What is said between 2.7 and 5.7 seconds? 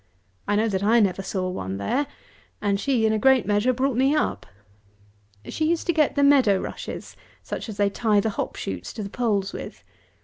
she, in a great measure, brought me up. She